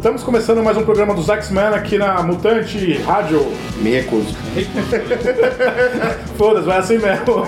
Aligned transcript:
Estamos 0.00 0.22
começando 0.22 0.62
mais 0.62 0.78
um 0.78 0.82
programa 0.82 1.12
do 1.12 1.20
Zaxman 1.20 1.74
aqui 1.74 1.98
na 1.98 2.22
Mutante 2.22 2.94
Rádio. 3.02 3.52
Me 3.82 3.90
recuso. 3.90 4.34
Foda-se, 6.38 6.64
vai 6.64 6.78
assim 6.78 6.96
mesmo. 6.96 7.46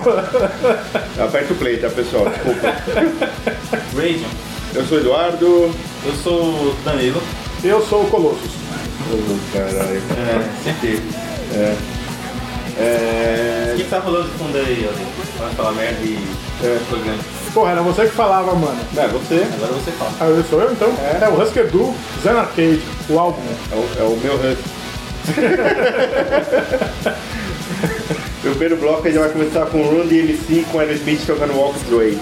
Aperta 1.19 1.55
o 1.55 1.57
play, 1.57 1.79
tá, 1.79 1.89
pessoal? 1.89 2.27
Desculpa. 2.29 2.77
Radiant. 3.97 4.29
Eu 4.75 4.85
sou 4.85 4.99
o 4.99 5.01
Eduardo. 5.01 5.75
Eu 6.05 6.13
sou 6.23 6.43
o 6.43 6.77
Danilo. 6.85 7.23
Eu 7.65 7.81
sou 7.87 8.03
o 8.03 8.11
Colossus. 8.11 8.53
Oh, 9.11 9.57
caralho. 9.57 10.03
É, 10.19 10.63
certeza. 10.63 11.03
É. 11.55 11.77
É... 12.79 13.73
O 13.73 13.77
que 13.79 13.85
tá 13.85 13.99
rolando 13.99 14.29
de 14.29 14.37
fundo 14.37 14.59
aí, 14.59 14.91
Vai 15.39 15.55
falar 15.55 15.73
merda 15.73 16.03
e... 16.03 16.19
É. 16.63 17.42
Porra, 17.53 17.73
era 17.73 17.83
você 17.83 18.07
que 18.07 18.13
falava, 18.13 18.55
mano. 18.55 18.81
É, 18.97 19.07
você. 19.09 19.47
Agora 19.55 19.73
você 19.73 19.91
fala. 19.93 20.13
Ah, 20.21 20.25
eu 20.25 20.43
sou 20.45 20.61
eu 20.61 20.73
então? 20.73 20.89
É, 20.99 21.25
é 21.25 21.29
o 21.29 21.39
Husker 21.41 21.71
Du, 21.71 21.95
Zen 22.23 22.33
Arcade, 22.33 22.83
o 23.11 23.19
álbum. 23.19 23.43
É, 23.71 23.75
o, 23.75 23.89
é 23.99 24.03
o 24.05 24.17
meu 24.17 24.35
Husker. 24.37 24.65
Primeiro 28.43 28.77
bloco 28.77 29.07
a 29.07 29.11
gente 29.11 29.21
vai 29.21 29.31
começar 29.31 29.67
com 29.67 29.83
Run 29.83 30.07
DMC 30.07 30.67
com 30.73 30.81
Aerosmith 30.81 31.25
jogando 31.25 31.55
Walk 31.55 31.79
Away. 31.93 32.19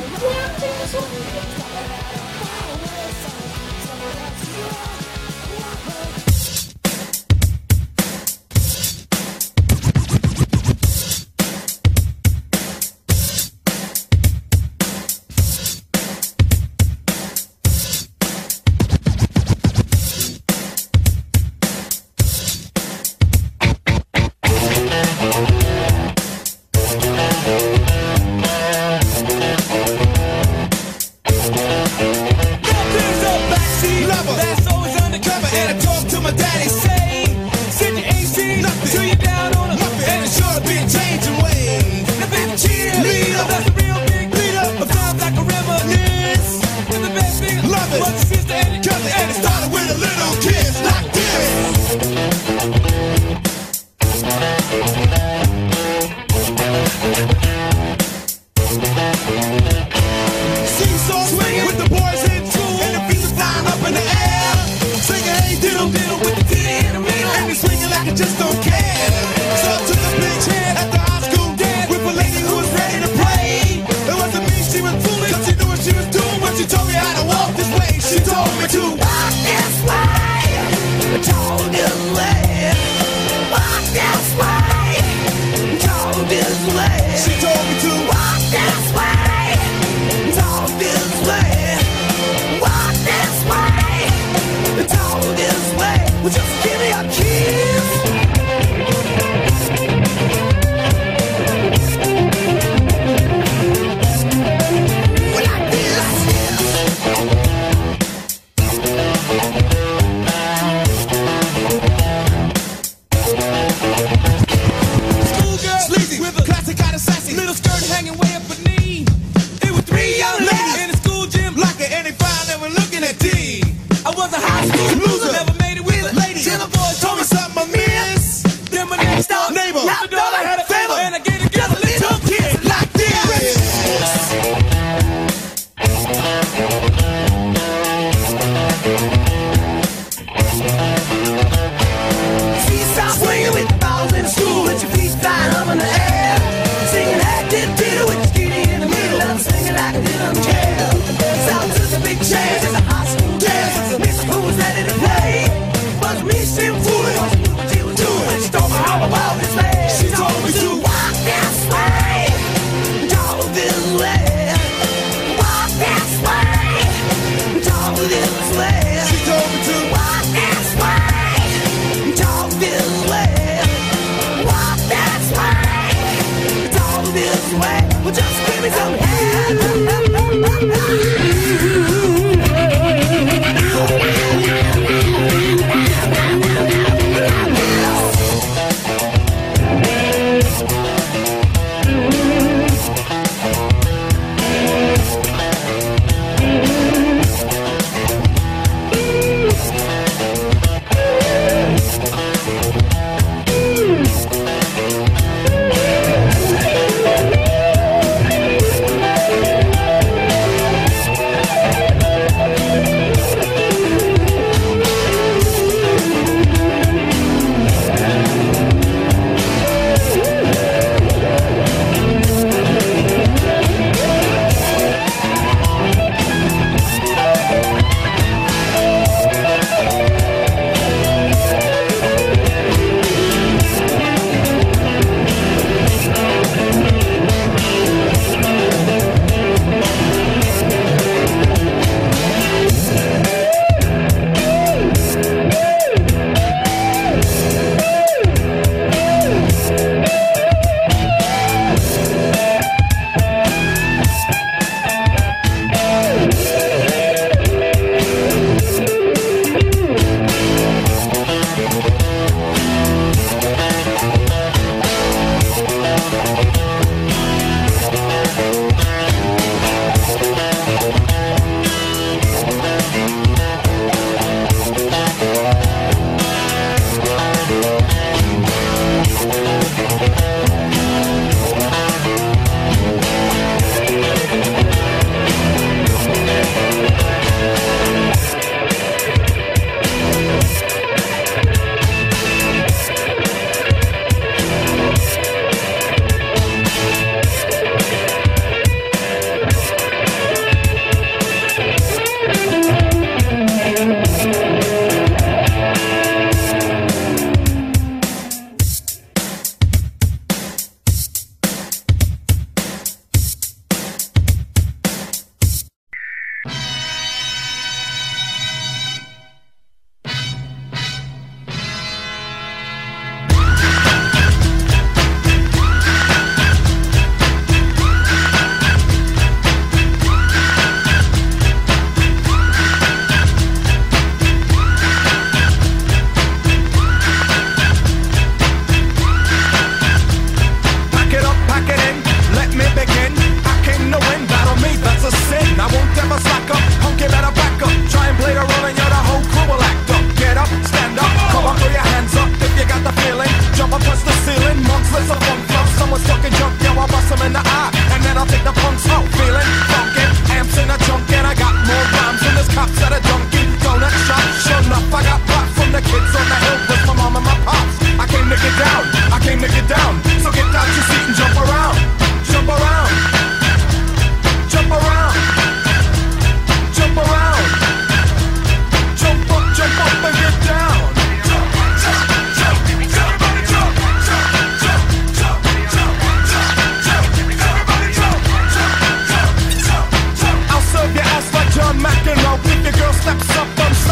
just 68.21 68.38
don't 68.38 68.62
care. 68.62 68.79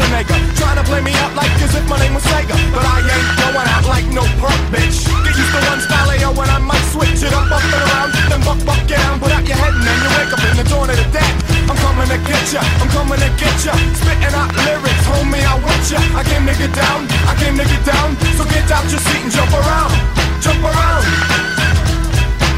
out 0.00 0.08
nigga. 0.08 0.36
Trying 0.56 0.78
to 0.78 0.84
play 0.88 1.00
me 1.02 1.12
up 1.20 1.34
like 1.36 1.52
as 1.60 1.74
if 1.74 1.84
my 1.88 1.98
name 1.98 2.14
was 2.14 2.24
Sega. 2.24 2.56
But 2.72 2.84
I 2.84 3.04
ain't 3.04 3.28
going 3.40 3.68
out 3.68 3.84
like 3.88 4.06
no 4.12 4.24
punk 4.40 4.60
bitch. 4.72 5.04
Get 5.24 5.34
used 5.36 5.52
to 5.52 5.60
one 5.68 5.80
style, 5.80 6.14
yo, 6.16 6.32
when 6.32 6.48
I 6.48 6.58
might 6.58 6.84
switch 6.92 7.20
it 7.22 7.32
up, 7.32 7.50
up 7.50 7.60
and 7.60 7.74
around. 7.74 8.10
Then 8.30 8.40
buck, 8.46 8.60
buck, 8.64 8.80
get 8.88 9.00
down, 9.00 9.20
put 9.20 9.32
out 9.32 9.44
your 9.44 9.56
head, 9.56 9.74
and 9.74 9.84
then 9.84 9.98
you 10.00 10.10
wake 10.16 10.32
up 10.32 10.42
in 10.48 10.56
the 10.56 10.64
dawn 10.64 10.88
of 10.88 10.96
the 10.96 11.06
dead. 11.12 11.34
I'm 11.68 11.76
coming 11.76 12.08
to 12.08 12.18
get 12.24 12.44
ya, 12.52 12.62
I'm 12.80 12.88
coming 12.88 13.20
to 13.20 13.30
get 13.36 13.56
ya. 13.64 13.74
Spitting 13.98 14.34
out 14.36 14.50
lyrics, 14.64 15.04
homie, 15.08 15.44
I 15.44 15.54
want 15.60 15.84
ya. 15.90 16.00
I 16.16 16.22
came 16.24 16.46
to 16.46 16.54
get 16.56 16.72
down, 16.72 17.08
I 17.28 17.34
came 17.36 17.56
to 17.58 17.66
get 17.66 17.84
down. 17.84 18.16
So 18.36 18.44
get 18.48 18.70
out 18.70 18.86
your 18.88 19.00
seat 19.00 19.22
and 19.22 19.32
jump 19.32 19.52
around, 19.52 19.92
jump 20.40 20.62
around, 20.62 21.04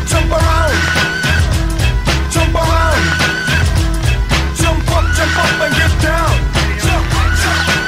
jump 0.07 0.31
around, 0.31 0.76
jump 2.31 2.55
around. 2.55 3.03
Jump 4.55 4.87
up, 4.97 5.05
jump 5.17 5.37
up 5.37 5.61
and 5.67 5.75
get 5.75 5.93
down. 6.03 6.53
Peace. 7.45 7.84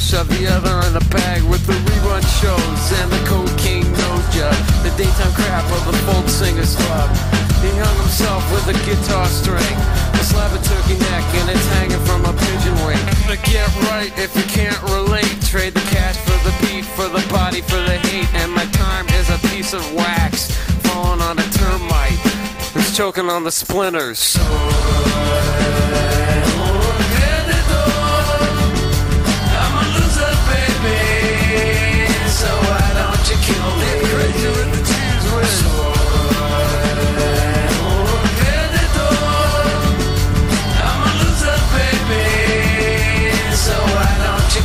shove 0.00 0.28
the 0.28 0.48
other 0.48 0.80
in 0.88 0.96
a 0.96 1.04
bag 1.12 1.42
with 1.44 1.60
the 1.66 1.74
rerun 1.74 2.24
shows 2.40 2.84
and 3.00 3.12
the 3.12 3.20
cocaine 3.28 3.84
doja, 3.84 4.48
the 4.82 4.90
daytime 4.96 5.32
crap 5.36 5.64
of 5.76 5.84
the 5.84 5.96
folk 6.08 6.26
singers 6.26 6.74
club. 6.74 7.10
He 7.60 7.68
hung 7.76 7.96
himself 8.00 8.40
with 8.50 8.64
a 8.72 8.76
guitar 8.88 9.26
string, 9.28 9.76
a 10.16 10.24
slab 10.24 10.56
of 10.56 10.64
turkey 10.64 10.96
neck, 10.96 11.24
and 11.44 11.50
it's 11.52 11.66
hanging 11.76 12.00
from 12.08 12.24
a 12.24 12.32
pigeon 12.32 12.76
wing. 12.88 13.02
To 13.28 13.36
get 13.44 13.68
right 13.92 14.10
if 14.16 14.34
you 14.34 14.44
can't 14.48 14.80
relate, 14.88 15.36
trade 15.44 15.74
the 15.74 15.84
cash 15.92 16.16
for 16.16 16.38
the 16.48 16.54
beat, 16.64 16.84
for 16.96 17.08
the 17.08 17.20
body, 17.28 17.60
for 17.60 17.80
the 17.84 18.00
hate, 18.08 18.32
and 18.40 18.50
my 18.52 18.64
time 18.72 19.06
is 19.20 19.28
a 19.28 19.38
piece 19.52 19.74
of 19.74 19.84
wax 19.92 20.56
falling 20.88 21.20
on 21.20 21.38
a 21.38 21.46
termite. 21.60 22.20
It's 22.74 22.96
choking 22.96 23.28
on 23.28 23.44
the 23.44 23.52
splinters. 23.52 24.38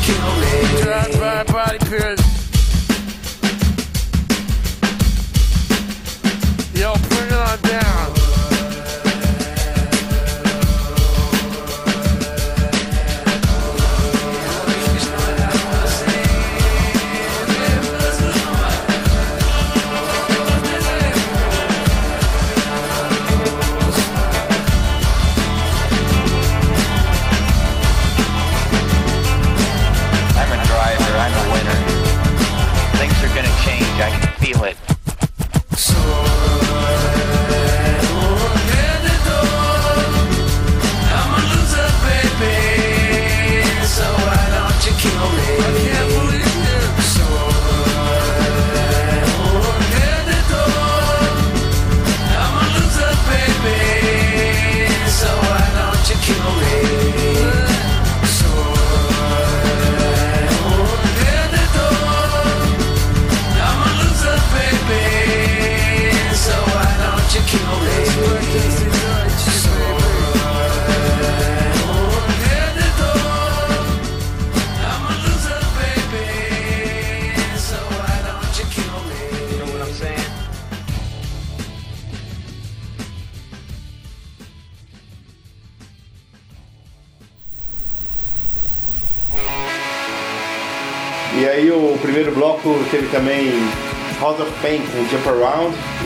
kill 0.06 0.45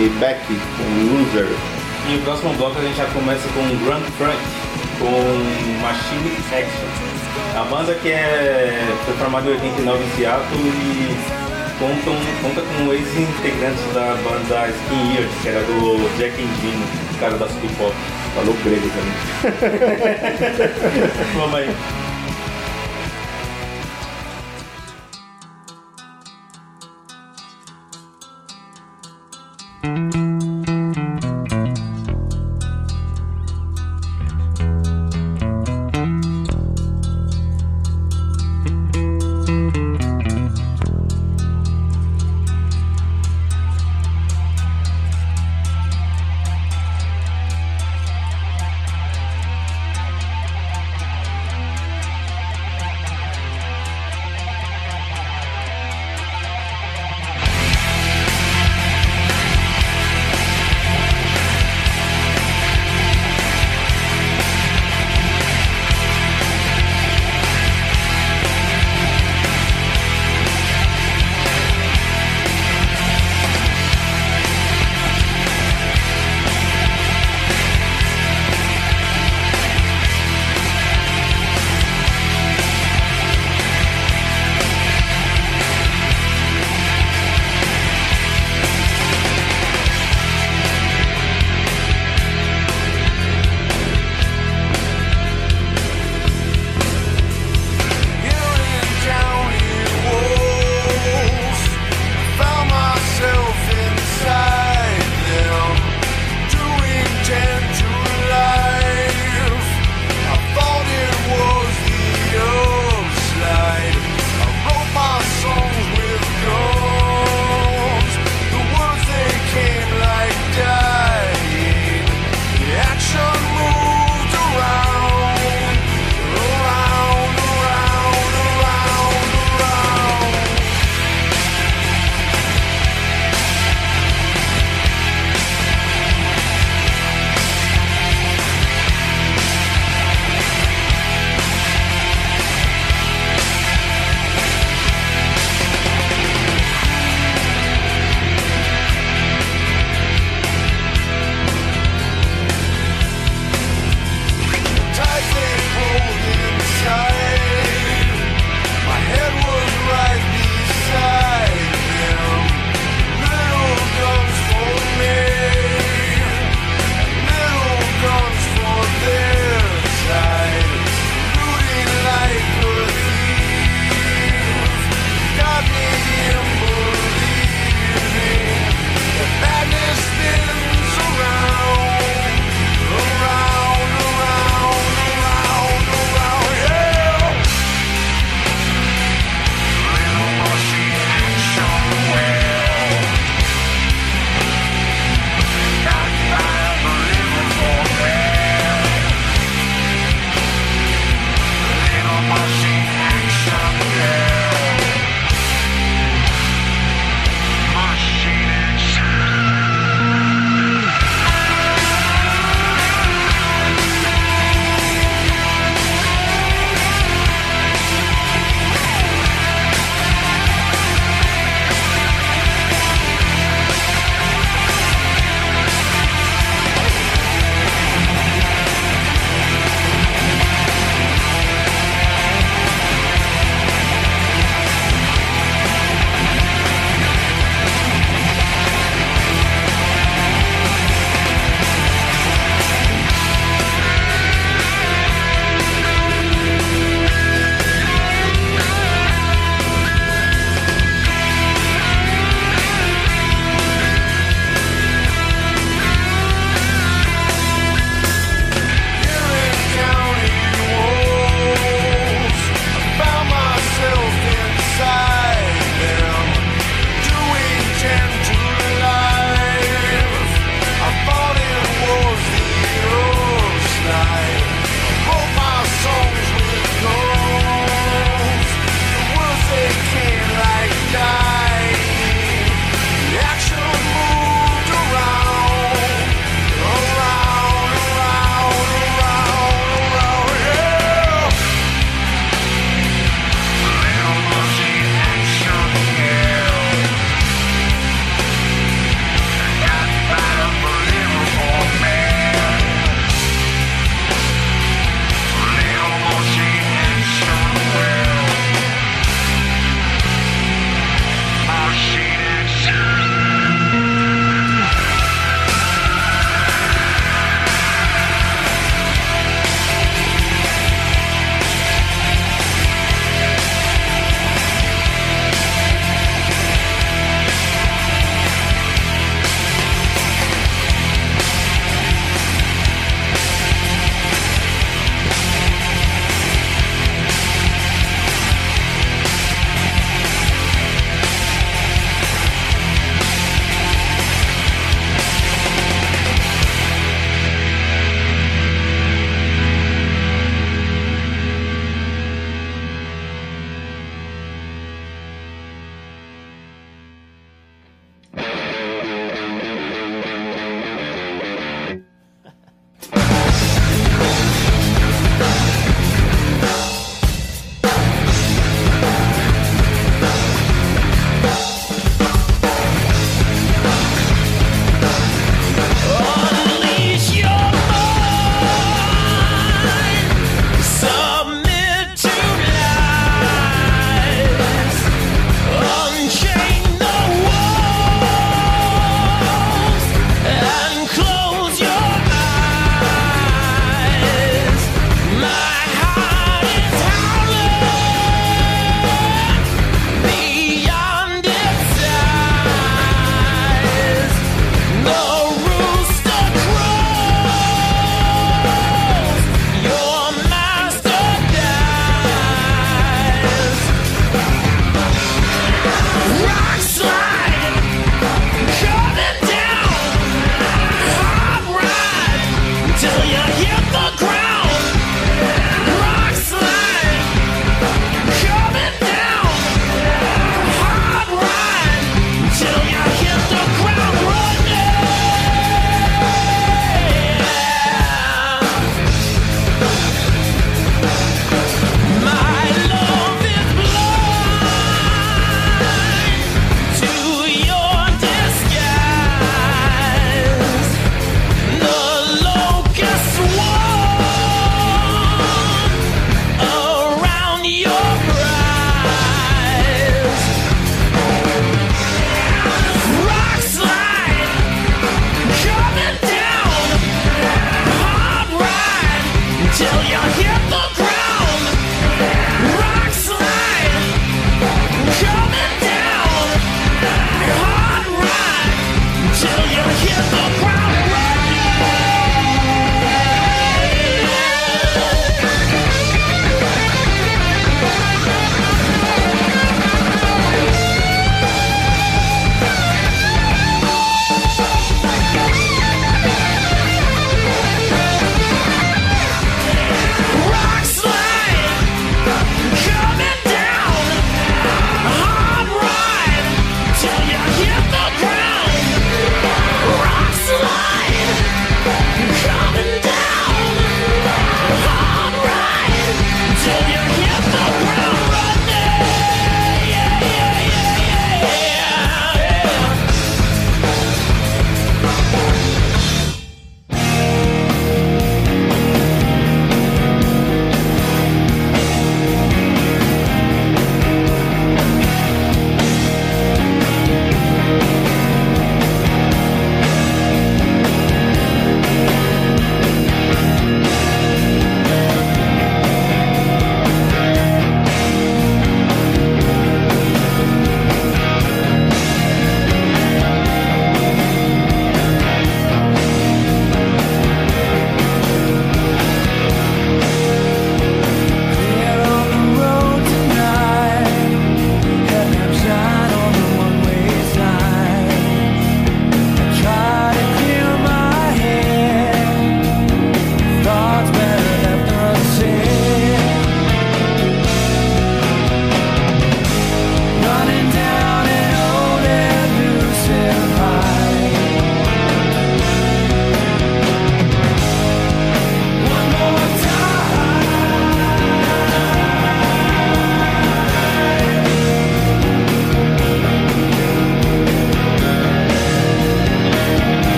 e 0.00 0.08
Beck 0.18 0.40
com 0.46 0.84
Loser. 1.12 1.46
E 2.08 2.16
o 2.16 2.22
próximo 2.22 2.54
bloco 2.54 2.78
a 2.78 2.82
gente 2.82 2.96
já 2.96 3.04
começa 3.06 3.46
com 3.50 3.84
Grand 3.84 4.02
Front, 4.16 4.40
com 4.98 5.82
Machine 5.82 6.32
Action. 6.50 6.88
A 7.54 7.64
banda 7.64 7.94
que 7.94 8.08
é, 8.10 8.82
foi 9.04 9.14
formada 9.14 9.48
em 9.48 9.52
89 9.52 10.04
em 10.04 10.10
Seattle 10.16 10.58
e 10.58 11.16
contam, 11.78 12.16
conta 12.42 12.62
com 12.62 12.92
ex-integrantes 12.92 13.84
da 13.92 14.16
banda 14.24 14.68
Skin 14.68 15.14
Years, 15.14 15.30
que 15.42 15.48
era 15.48 15.60
do 15.60 16.18
Jack 16.18 16.40
Endino, 16.40 16.86
cara 17.18 17.36
da 17.36 17.46
Sub 17.46 17.68
Pop. 17.76 17.94
Falou 18.34 18.56
grego 18.64 18.88
também. 18.90 19.14
Vamos 21.34 21.54
aí. 21.56 21.99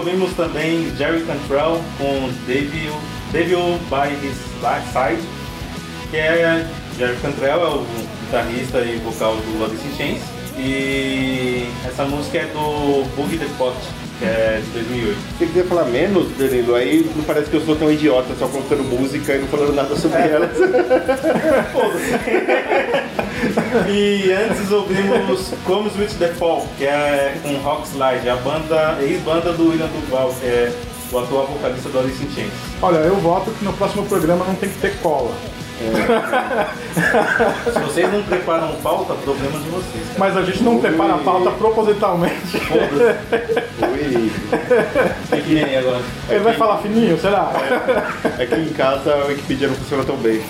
Ouvimos 0.00 0.32
também 0.32 0.90
Jerry 0.96 1.22
Cantrell 1.26 1.78
com 1.98 2.30
Devil, 2.46 2.94
Devil 3.32 3.78
by 3.90 4.26
His 4.26 4.36
Side, 4.92 5.22
que 6.10 6.16
é 6.16 6.66
Jerry 6.96 7.16
Cantrell, 7.20 7.60
é 7.60 7.68
o 7.68 7.86
guitarrista 8.24 8.78
e 8.80 8.96
vocal 9.04 9.36
do 9.36 9.74
in 9.74 9.96
Chains. 9.98 10.22
E 10.56 11.68
essa 11.86 12.04
música 12.06 12.38
é 12.38 12.46
do 12.46 13.04
Boogie 13.14 13.38
the 13.38 13.46
Pot, 13.58 13.76
que 14.20 14.26
é 14.26 14.60
de 14.62 14.70
2008. 14.70 15.18
Se 15.38 15.46
quiser 15.46 15.64
falar 15.64 15.84
menos, 15.86 16.30
Danilo, 16.36 16.74
aí 16.74 17.10
não 17.16 17.24
parece 17.24 17.50
que 17.50 17.56
eu 17.56 17.62
sou 17.62 17.74
tão 17.74 17.90
idiota 17.90 18.34
só 18.38 18.46
colocando 18.46 18.84
música 18.84 19.34
e 19.34 19.40
não 19.40 19.48
falando 19.48 19.74
nada 19.74 19.96
sobre 19.96 20.20
elas. 20.20 20.50
E 23.88 24.32
antes 24.32 24.70
ouvimos 24.70 25.52
Comes 25.64 25.96
With 25.96 26.18
The 26.18 26.28
Fall, 26.34 26.68
que 26.76 26.84
é 26.84 27.34
com 27.42 27.56
Rock 27.58 27.88
Slide, 27.88 28.28
a 28.28 28.36
banda, 28.36 28.98
ex-banda 29.00 29.52
do 29.52 29.70
William 29.70 29.86
Duval, 29.86 30.34
que 30.38 30.46
é 30.46 30.72
o 31.10 31.18
atual 31.18 31.46
vocalista 31.46 31.88
do 31.88 31.98
Alice 31.98 32.22
in 32.22 32.30
Chains. 32.34 32.52
Olha, 32.82 32.98
eu 32.98 33.16
voto 33.16 33.50
que 33.50 33.64
no 33.64 33.72
próximo 33.72 34.04
programa 34.06 34.44
não 34.44 34.54
tem 34.54 34.68
que 34.68 34.78
ter 34.78 34.94
cola. 34.98 35.34
Se 37.72 37.78
vocês 37.78 38.12
não 38.12 38.22
preparam 38.22 38.74
pauta, 38.82 39.14
problema 39.14 39.58
de 39.58 39.68
vocês. 39.70 40.06
cara. 40.08 40.18
Mas 40.18 40.36
a 40.36 40.42
gente 40.42 40.62
não 40.62 40.78
prepara 40.78 41.14
a 41.14 41.18
pauta 41.18 41.50
propositalmente. 41.52 42.56
Ui. 43.80 44.30
Tem 45.30 45.42
que 45.42 45.54
nem 45.54 45.76
agora. 45.76 46.00
Ele 46.28 46.40
vai 46.40 46.54
falar 46.54 46.78
fininho, 46.78 47.18
será? 47.18 47.50
Aqui 48.38 48.60
em 48.60 48.72
casa 48.74 49.14
a 49.14 49.26
Wikipedia 49.26 49.68
não 49.68 49.74
funciona 49.74 50.04
tão 50.04 50.16
bem. 50.16 50.42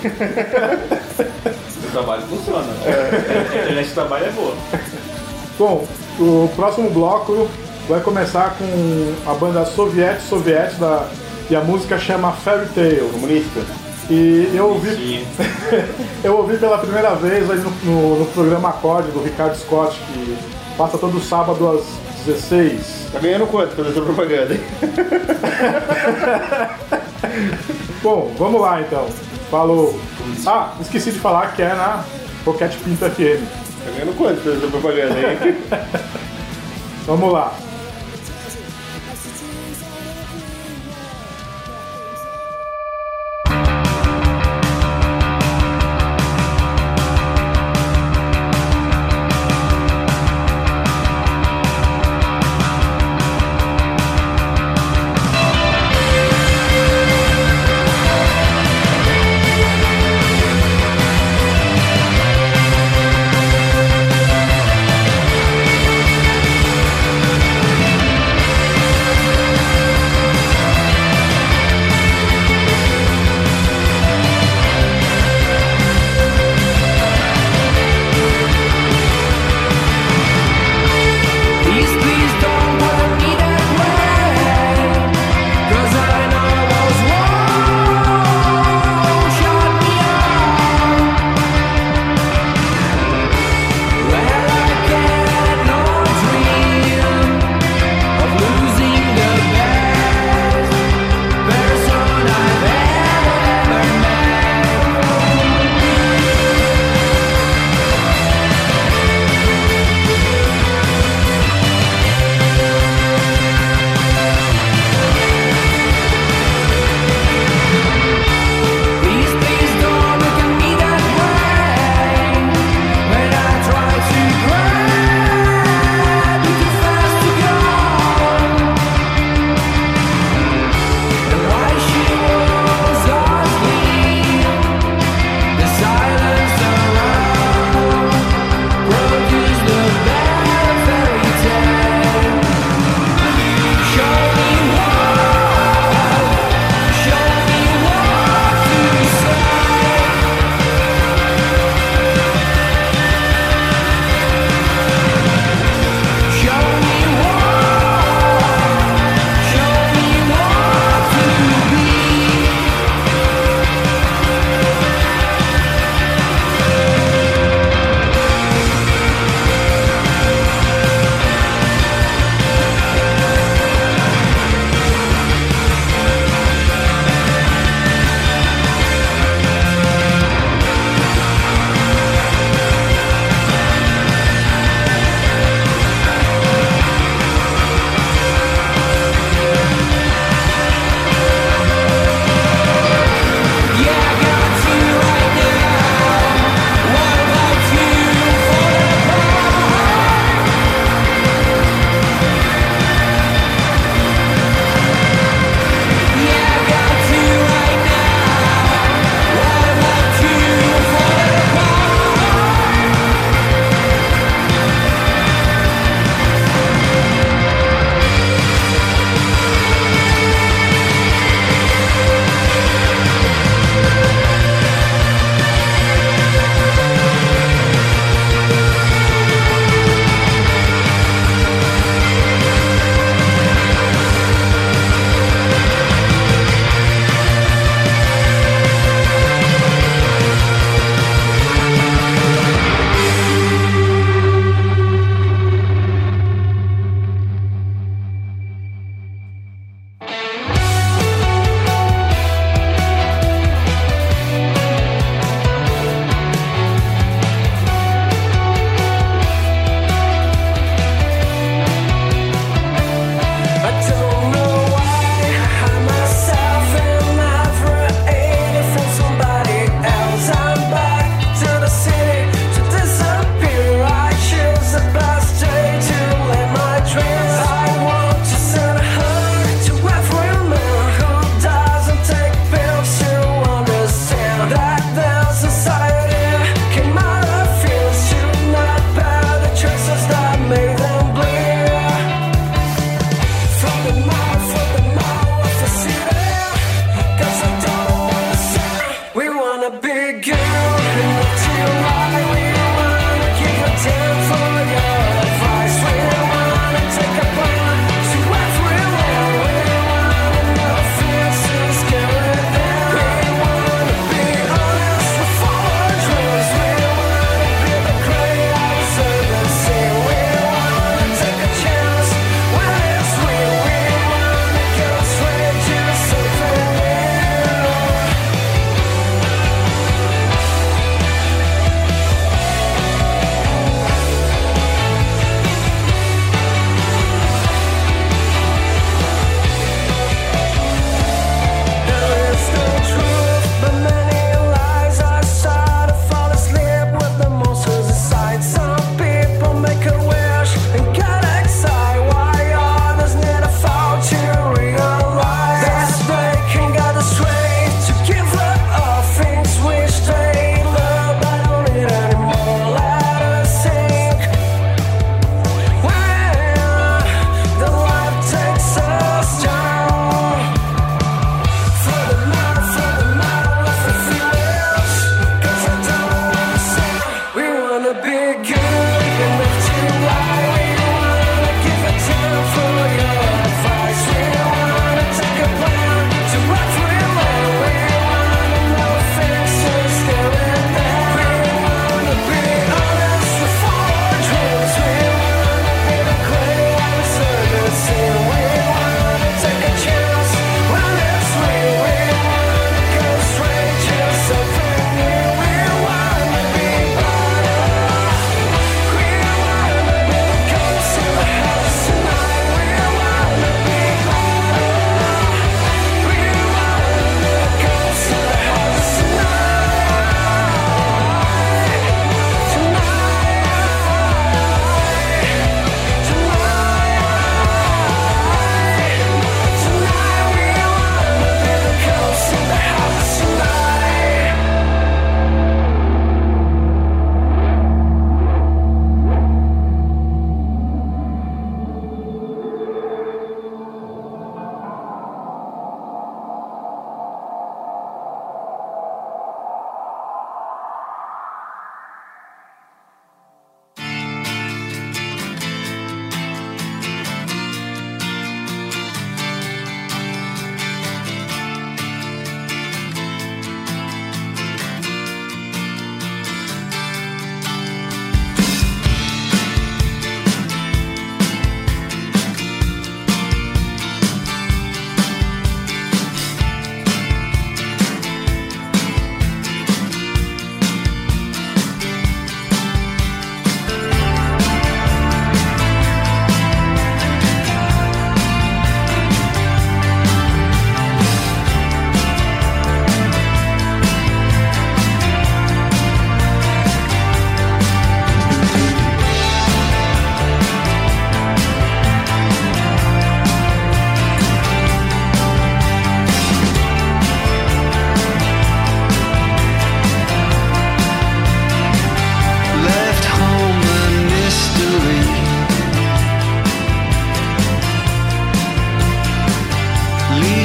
O 1.83 1.91
trabalho 1.91 2.21
funciona. 2.23 2.67
A 2.85 3.55
internet 3.57 3.87
de 3.87 3.93
trabalho 3.93 4.25
é 4.25 4.31
boa. 4.31 4.53
Bom, 5.57 5.87
o 6.19 6.49
próximo 6.55 6.89
bloco 6.89 7.47
vai 7.87 8.01
começar 8.01 8.55
com 8.57 9.13
a 9.29 9.33
banda 9.33 9.65
Soviet 9.65 10.19
Soviet 10.21 10.75
da, 10.75 11.07
e 11.49 11.55
a 11.55 11.61
música 11.61 11.97
chama 11.97 12.31
Fairy 12.31 12.67
Tale. 12.69 13.09
Comunista? 13.11 13.61
E 14.13 14.51
eu 14.53 14.67
ouvi, 14.71 15.25
eu 16.21 16.35
ouvi 16.37 16.57
pela 16.57 16.77
primeira 16.79 17.15
vez 17.15 17.49
aí 17.49 17.59
no, 17.59 17.69
no- 17.85 18.19
no 18.19 18.25
programa 18.25 18.67
Acorde 18.69 19.09
do 19.11 19.23
Ricardo 19.23 19.55
Scott, 19.55 19.97
que 20.13 20.37
passa 20.77 20.97
todo 20.97 21.17
sábado 21.21 21.65
às 21.69 21.85
16. 22.25 23.07
Tá 23.13 23.19
ganhando 23.19 23.47
quanto 23.47 23.73
fazer 23.73 23.89
essa 23.91 24.01
propaganda? 24.01 24.53
hein? 24.53 24.59
Bom, 28.03 28.33
vamos 28.37 28.59
lá 28.61 28.81
então. 28.81 29.07
Falou. 29.49 29.97
Ah, 30.45 30.73
esqueci 30.81 31.11
de 31.11 31.19
falar 31.19 31.53
que 31.55 31.61
é 31.61 31.69
na 31.73 32.03
Pocket 32.43 32.73
Pinto 32.83 33.05
FM. 33.05 33.41
Tá 33.85 33.91
ganhando 33.95 34.17
quanto 34.17 34.41
fazer 34.41 34.57
essa 34.57 34.67
propaganda, 34.67 35.15
hein? 35.19 35.37
Vamos 37.07 37.31
lá. 37.33 37.53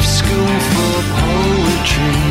school 0.06 0.60
for 0.70 1.02
poetry. 1.18 2.25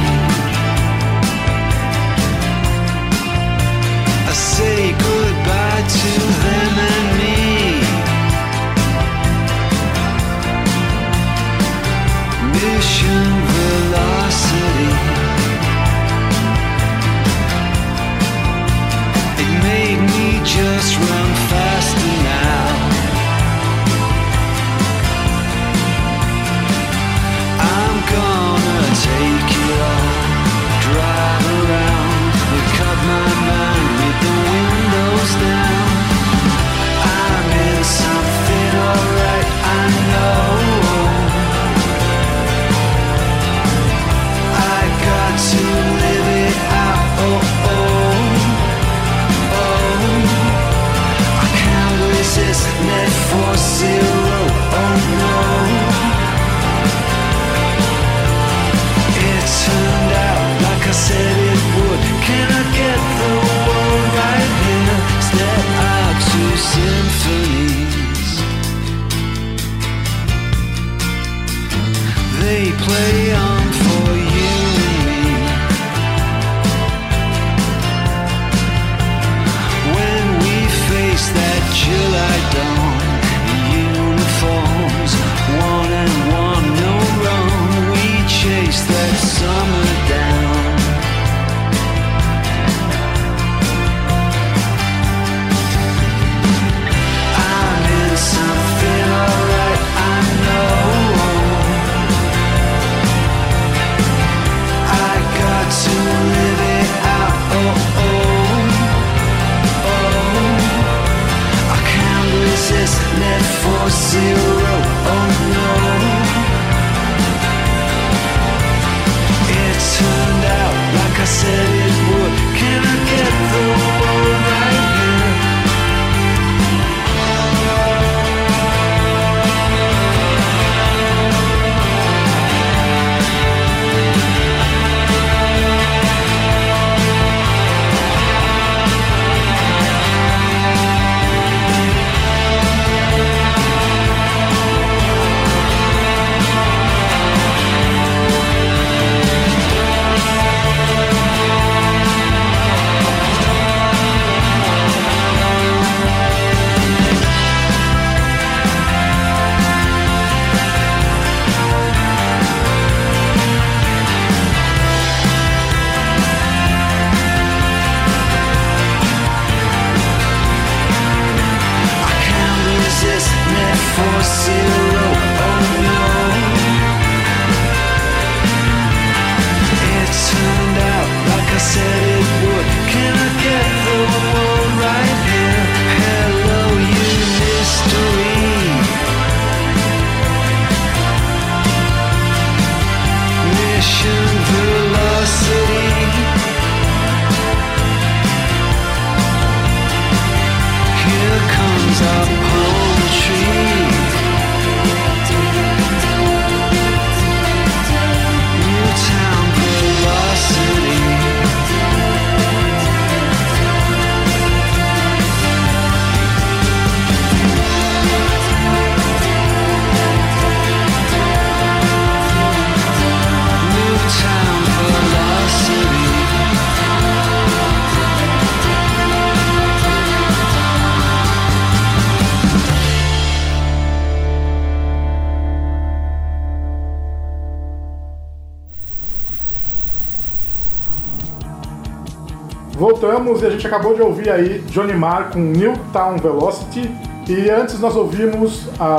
E 243.15 243.45
a 243.45 243.49
gente 243.49 243.65
acabou 243.65 243.95
de 243.95 244.01
ouvir 244.01 244.29
aí 244.29 244.59
Johnny 244.67 244.91
Marr 244.91 245.31
com 245.31 245.39
Newtown 245.39 246.17
Velocity 246.17 246.91
e 247.29 247.49
antes 247.49 247.79
nós 247.79 247.95
ouvimos 247.95 248.67
a 248.77 248.97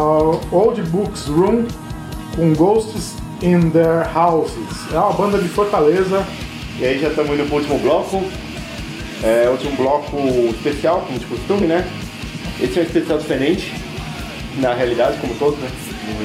Old 0.50 0.80
Books 0.84 1.26
Room 1.26 1.66
com 2.34 2.54
Ghosts 2.54 3.12
in 3.42 3.68
Their 3.68 4.08
Houses. 4.16 4.90
É 4.90 4.98
uma 4.98 5.12
banda 5.12 5.36
de 5.36 5.46
Fortaleza. 5.50 6.26
E 6.78 6.86
aí 6.86 6.98
já 6.98 7.08
estamos 7.08 7.30
indo 7.30 7.46
pro 7.46 7.56
último 7.56 7.78
bloco. 7.78 8.24
É, 9.22 9.50
último 9.50 9.76
bloco 9.76 10.16
especial, 10.48 11.02
como 11.06 11.18
de 11.18 11.26
costume, 11.26 11.66
né? 11.66 11.86
Esse 12.58 12.78
é 12.78 12.82
um 12.82 12.86
especial 12.86 13.18
diferente, 13.18 13.70
na 14.56 14.72
realidade, 14.72 15.18
como 15.20 15.34
todos, 15.34 15.58
né? 15.58 15.68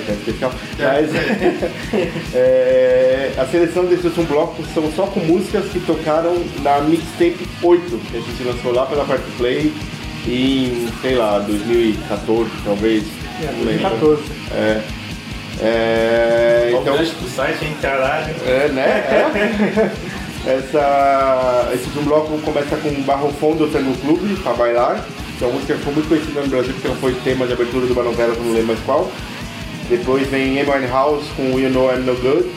É 0.07 0.11
especial. 0.13 0.51
Mas 0.77 1.09
é, 2.34 3.34
a 3.38 3.45
seleção 3.45 3.86
desse 3.86 4.07
último 4.07 4.25
bloco 4.25 4.63
são 4.73 4.91
só 4.91 5.07
com 5.07 5.19
músicas 5.21 5.65
que 5.71 5.79
tocaram 5.82 6.43
na 6.61 6.82
mixtape 6.82 7.47
8, 7.61 7.97
que 8.11 8.17
a 8.17 8.21
gente 8.21 8.43
lançou 8.43 8.73
lá 8.73 8.86
pela 8.86 9.05
Part 9.05 9.23
Play 9.38 9.73
em, 10.27 10.88
sei 11.01 11.15
lá, 11.15 11.39
2014, 11.39 12.49
talvez. 12.63 13.03
não 13.41 13.65
lembro. 13.65 13.89
2014. 13.89 14.23
É. 14.51 14.82
É, 15.63 16.73
então, 16.73 16.95
o 16.95 16.97
do 16.97 17.29
site, 17.29 17.65
hein? 17.65 17.75
Caralho. 17.82 18.34
é, 18.45 18.69
né? 18.69 18.88
É. 18.88 19.91
Essa, 20.45 21.69
esse 21.71 21.86
último 21.86 22.05
bloco 22.05 22.38
começa 22.39 22.75
com 22.77 22.89
Barrofão 23.03 23.55
do 23.55 23.67
Tango 23.67 23.95
Clube, 23.97 24.36
pra 24.38 24.53
bailar. 24.53 25.05
Que 25.38 25.43
é 25.43 25.47
uma 25.47 25.53
música 25.53 25.73
que 25.73 25.79
ficou 25.79 25.93
muito 25.93 26.09
conhecida 26.09 26.41
no 26.41 26.47
Brasil 26.47 26.73
porque 26.73 26.88
ela 26.88 26.95
foi 26.97 27.13
tema 27.23 27.45
de 27.45 27.53
abertura 27.53 27.86
de 27.86 27.93
uma 27.93 28.03
novela 28.03 28.34
que 28.34 28.39
eu 28.39 28.45
não 28.45 28.53
lembro 28.53 28.67
mais 28.67 28.79
qual. 28.79 29.11
Depois 29.91 30.25
vem 30.29 30.57
Amy 30.61 30.87
House 30.87 31.25
com 31.35 31.59
You 31.59 31.69
Know 31.69 31.91
I'm 31.93 32.05
No 32.05 32.15
Good. 32.15 32.49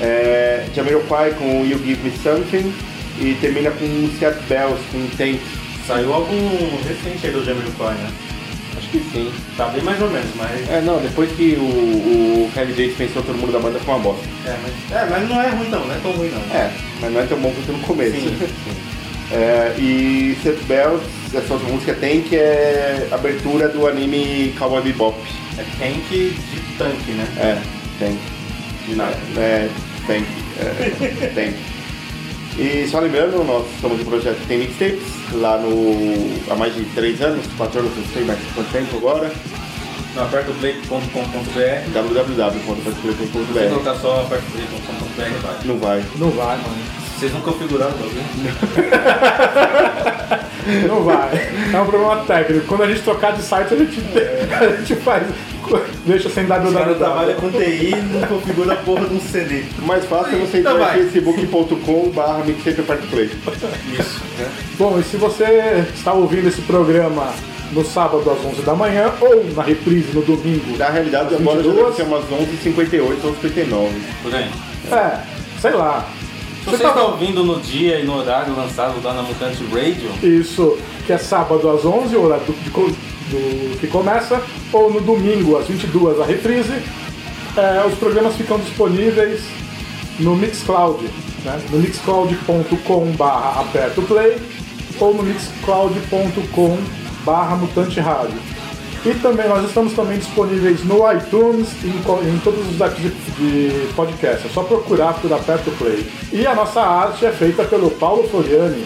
É, 0.00 0.66
Jamiroquai 0.72 1.32
com 1.32 1.66
You 1.66 1.76
Give 1.84 2.00
Me 2.04 2.12
Something. 2.22 2.72
E 3.18 3.36
termina 3.40 3.72
com 3.72 4.08
Seat 4.20 4.36
Bells 4.48 4.80
com 4.92 5.04
Tank. 5.16 5.40
Saiu 5.84 6.14
algum 6.14 6.38
recente 6.86 7.26
aí 7.26 7.32
do 7.32 7.44
Jamiroquai, 7.44 7.94
né? 7.94 8.12
Acho 8.78 8.88
que 8.88 9.00
sim. 9.12 9.32
Tá 9.56 9.66
bem 9.66 9.82
mais 9.82 10.00
ou 10.00 10.08
menos, 10.08 10.30
mas... 10.36 10.70
É, 10.70 10.80
não, 10.80 11.00
depois 11.00 11.28
que 11.32 11.56
o, 11.58 11.64
o 11.64 12.50
Heavy 12.56 12.72
J 12.72 12.86
dispensou 12.86 13.22
todo 13.24 13.36
mundo 13.36 13.50
da 13.50 13.58
banda 13.58 13.80
foi 13.80 13.92
uma 13.92 14.02
bosta. 14.04 14.24
É, 14.46 14.56
mas, 14.62 15.02
é, 15.02 15.10
mas 15.10 15.28
não 15.28 15.42
é 15.42 15.48
ruim 15.48 15.68
não, 15.70 15.84
não 15.84 15.92
é 15.92 15.98
tão 15.98 16.12
ruim 16.12 16.30
não. 16.30 16.56
É, 16.56 16.72
mas 17.00 17.12
não 17.12 17.20
é 17.20 17.26
tão 17.26 17.38
bom 17.40 17.52
quanto 17.52 17.72
no 17.72 17.80
começo. 17.80 18.12
Sim. 18.12 18.38
É, 19.32 19.76
e 19.78 20.36
Set 20.42 20.60
Bells, 20.64 21.04
essa 21.32 21.54
outra 21.54 21.68
música 21.68 21.94
tem 21.94 22.20
que 22.20 22.34
é 22.34 23.06
abertura 23.12 23.68
do 23.68 23.86
anime 23.86 24.52
Cowboy 24.58 24.82
Bebop. 24.82 25.16
É 25.60 25.64
tank 25.78 26.08
de 26.08 26.60
tanque, 26.78 27.12
né? 27.12 27.26
É, 27.36 27.60
tem. 27.98 28.18
De 28.86 28.94
nada. 28.94 29.16
É, 29.36 29.68
tem. 30.06 30.24
É, 30.58 31.26
tem. 31.34 31.54
E 32.58 32.88
só 32.88 32.98
lembrando, 32.98 33.44
nós 33.44 33.66
estamos 33.74 34.00
em 34.00 34.04
projeto 34.04 34.38
que 34.40 34.46
tem 34.46 34.58
mixtapes 34.58 35.02
lá 35.32 35.58
no. 35.58 36.52
há 36.52 36.56
mais 36.56 36.74
de 36.74 36.84
3 36.86 37.20
anos, 37.22 37.46
4 37.56 37.80
anos, 37.80 37.96
não 37.96 38.04
sei 38.12 38.24
mais 38.24 38.38
quanto 38.54 38.72
tempo 38.72 38.96
agora. 38.96 39.30
No 40.14 40.22
apertoplay.com.br 40.22 41.84
Se 41.84 41.90
www.partplay.com.br 41.90 43.68
colocar 43.68 43.94
só 43.94 44.22
apertoplay.com.br 44.22 45.22
vai. 45.42 45.56
Não 45.64 45.78
vai. 45.78 46.04
Não 46.16 46.30
vai, 46.30 46.56
mano. 46.56 47.00
Vocês 47.16 47.32
não 47.32 47.40
configuraram 47.42 47.92
o 47.92 47.98
bagulho? 47.98 48.24
Não 50.88 51.02
vai. 51.02 51.30
É 51.72 51.80
um 51.80 51.86
problema 51.86 52.24
técnico. 52.24 52.66
Quando 52.66 52.82
a 52.82 52.88
gente 52.88 53.02
trocar 53.02 53.32
de 53.32 53.42
site, 53.42 53.74
a 53.74 53.76
gente, 53.76 54.00
a 54.54 54.76
gente 54.76 54.94
faz. 54.96 55.26
Deixa 56.06 56.28
sem 56.30 56.44
O 56.44 56.48
cara 56.48 56.62
trabalha 56.94 57.34
www. 57.34 57.34
com 57.36 57.50
TI 57.50 57.90
e 57.94 57.96
não 58.18 58.26
configura 58.26 58.72
a 58.72 58.76
porra 58.76 59.06
de 59.06 59.14
um 59.14 59.20
CD. 59.20 59.62
O 59.78 59.82
mais 59.86 60.04
fácil 60.06 60.34
é 60.36 60.38
você 60.38 60.58
Então 60.58 60.72
entrar 60.72 60.86
vai. 60.86 61.00
em 61.00 61.02
facebook.com 61.04 62.10
barra 62.10 62.44
mixtape 62.44 62.82
partplay. 62.82 63.30
Isso. 63.98 64.20
Bom, 64.78 64.98
e 64.98 65.02
se 65.04 65.16
você 65.16 65.84
está 65.94 66.12
ouvindo 66.12 66.48
esse 66.48 66.62
programa 66.62 67.32
no 67.72 67.84
sábado 67.84 68.28
às 68.30 68.44
11 68.44 68.62
da 68.62 68.74
manhã 68.74 69.12
ou 69.20 69.44
na 69.54 69.62
reprise 69.62 70.08
no 70.12 70.22
domingo, 70.22 70.76
Na 70.76 70.88
realidade, 70.88 71.34
às 71.34 71.40
agora 71.40 71.62
já 71.62 71.68
22, 71.70 71.84
deve 71.84 71.96
ser 71.96 72.02
umas 72.02 72.24
11h58 72.24 73.24
ou 73.24 73.34
59 73.36 73.92
Por 74.22 74.34
aí. 74.34 74.50
É, 74.90 75.18
sei 75.60 75.70
lá. 75.72 76.08
Se 76.64 76.64
Você 76.66 76.76
você 76.76 76.82
tá- 76.82 76.88
está 76.90 77.02
ouvindo 77.04 77.42
no 77.44 77.58
dia 77.60 78.00
e 78.00 78.04
no 78.04 78.16
horário 78.18 78.54
lançado 78.54 78.94
lá 79.02 79.14
na 79.14 79.22
Mutante 79.22 79.64
Radio, 79.72 80.10
Isso, 80.22 80.76
que 81.06 81.12
é 81.12 81.16
sábado 81.18 81.70
às 81.70 81.84
11, 81.86 82.14
o 82.16 82.22
horário 82.24 82.44
de 82.46 82.70
do- 83.30 83.78
que 83.78 83.86
começa, 83.86 84.40
ou 84.72 84.92
no 84.92 85.00
domingo 85.00 85.56
às 85.58 85.66
22, 85.66 86.20
a 86.20 86.24
reprise. 86.24 86.82
É, 87.56 87.84
os 87.86 87.94
programas 87.94 88.36
ficam 88.36 88.58
disponíveis 88.58 89.40
no 90.20 90.36
Mixcloud, 90.36 91.02
né? 91.44 91.60
no 91.70 91.78
mixcloud.com 91.78 93.12
barra 93.16 93.60
aperto 93.62 94.02
play 94.02 94.36
ou 95.00 95.14
no 95.14 95.22
mixcloud.com 95.22 96.78
barra 97.24 97.56
mutante 97.56 97.98
rádio. 98.00 98.38
E 99.04 99.14
também 99.14 99.48
nós 99.48 99.64
estamos 99.66 99.94
também 99.94 100.18
disponíveis 100.18 100.84
no 100.84 101.10
iTunes 101.10 101.68
e 101.82 101.86
em, 101.86 102.34
em 102.34 102.38
todos 102.40 102.68
os 102.68 102.78
apps 102.80 102.98
de, 103.02 103.08
de 103.08 103.92
podcast. 103.94 104.46
É 104.46 104.50
só 104.50 104.62
procurar 104.62 105.14
por 105.14 105.32
Aperto 105.32 105.70
Play. 105.72 106.06
E 106.32 106.46
a 106.46 106.54
nossa 106.54 106.82
arte 106.82 107.24
é 107.24 107.32
feita 107.32 107.64
pelo 107.64 107.90
Paulo 107.92 108.28
Floriani. 108.28 108.84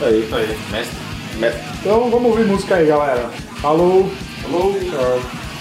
Aí. 0.00 0.28
aí, 0.32 0.58
mestre. 0.72 0.96
Mestre. 1.38 1.62
Então 1.80 2.10
vamos 2.10 2.30
ouvir 2.32 2.44
música 2.44 2.74
aí, 2.74 2.88
galera. 2.88 3.30
Falou! 3.62 4.08
Falou. 4.42 4.72
Tchau. 4.74 5.52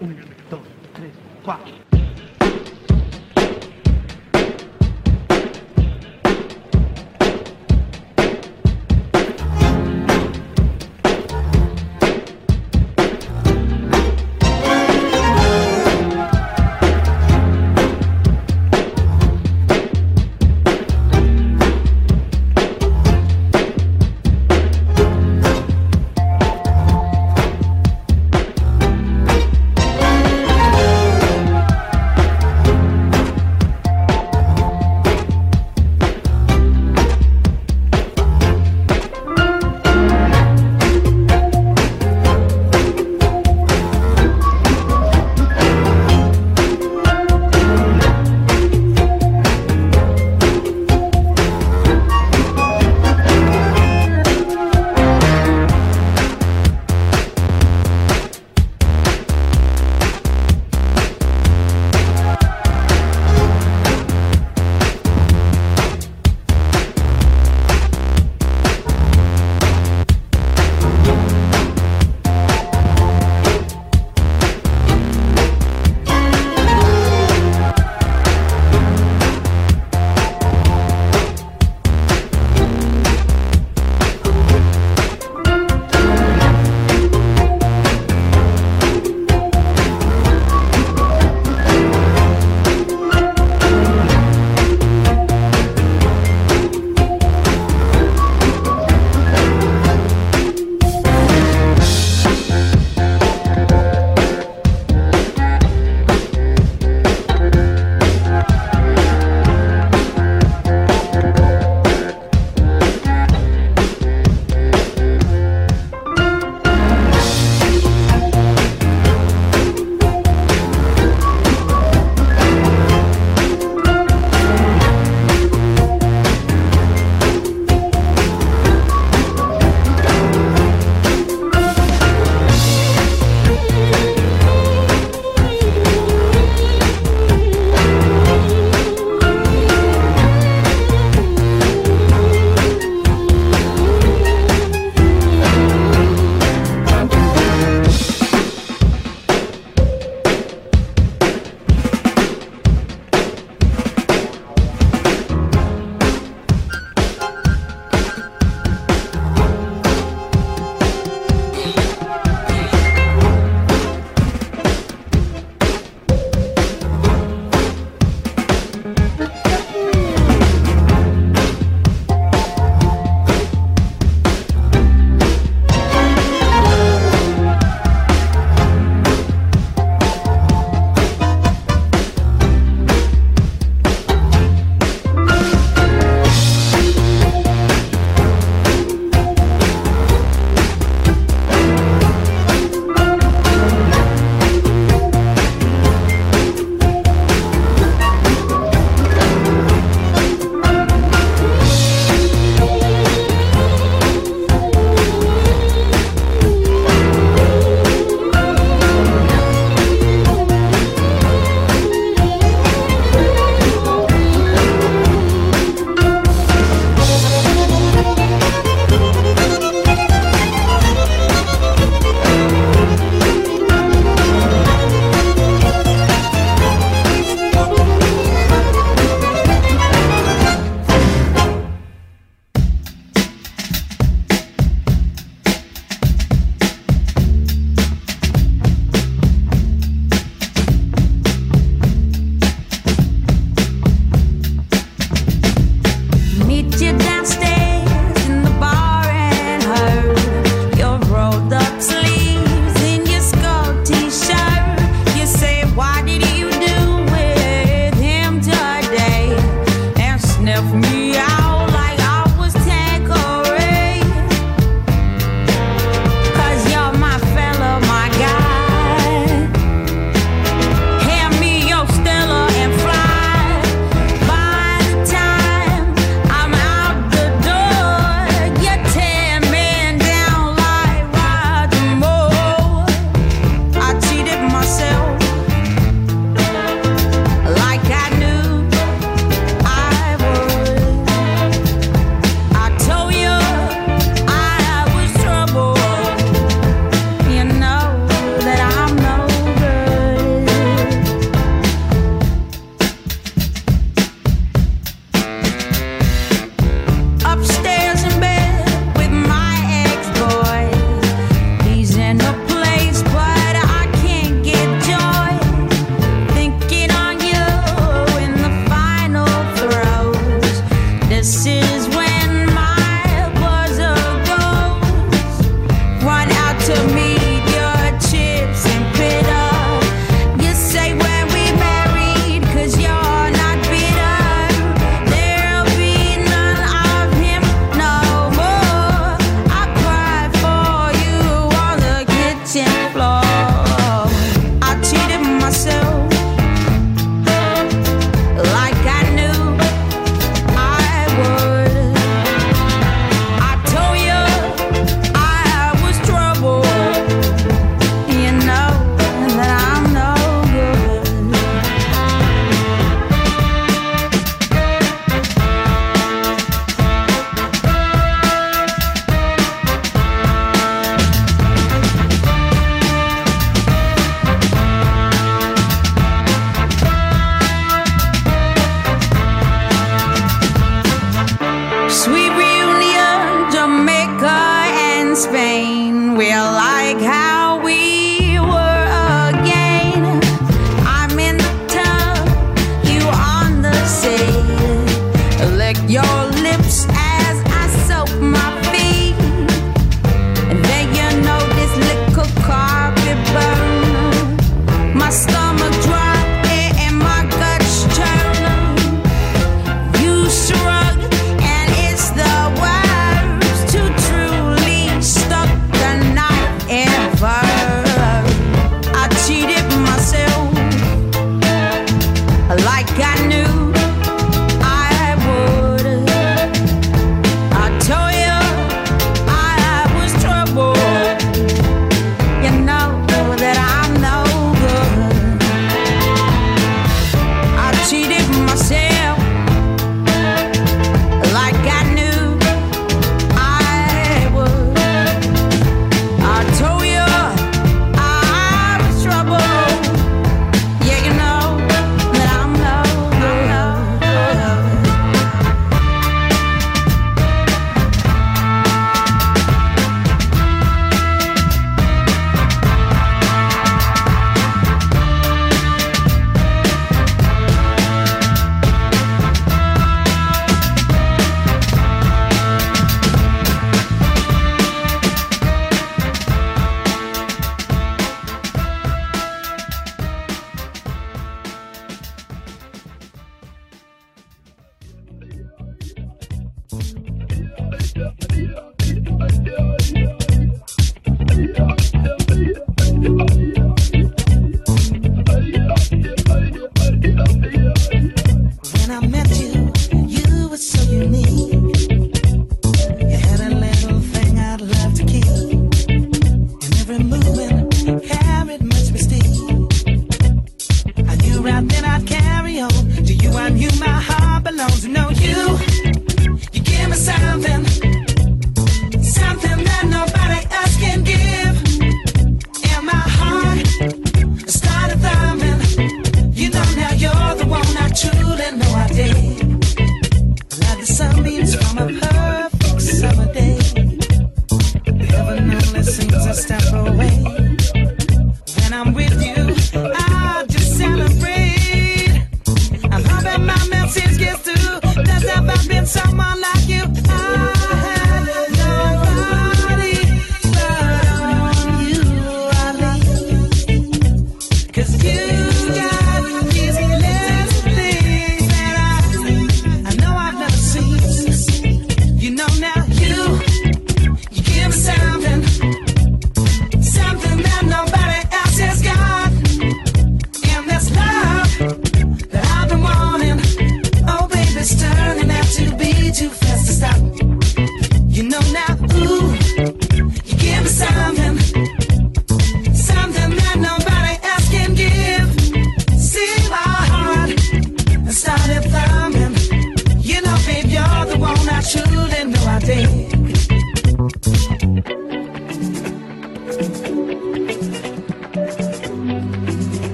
Newtown 0.00 1.75